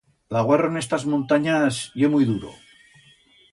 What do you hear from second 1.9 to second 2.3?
ye